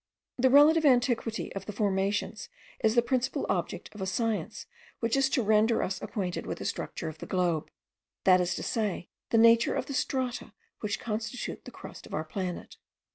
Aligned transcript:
The 0.39 0.49
relative 0.49 0.83
antiquity 0.83 1.53
of 1.53 1.67
the 1.67 1.71
formations 1.71 2.49
is 2.83 2.95
the 2.95 3.03
principal 3.03 3.45
object 3.49 3.93
of 3.93 4.01
a 4.01 4.07
science 4.07 4.65
which 4.99 5.15
is 5.15 5.29
to 5.29 5.43
render 5.43 5.83
us 5.83 6.01
acquainted 6.01 6.47
with 6.47 6.57
the 6.57 6.65
structure 6.65 7.07
of 7.07 7.19
the 7.19 7.27
globe; 7.27 7.69
that 8.23 8.41
is 8.41 8.55
to 8.55 8.63
say, 8.63 9.09
the 9.29 9.37
nature 9.37 9.75
of 9.75 9.85
the 9.85 9.93
strata 9.93 10.53
which 10.79 10.99
constitute 10.99 11.65
the 11.65 11.71
crust 11.71 12.07
of 12.07 12.15
our 12.15 12.23
planet.) 12.25 12.77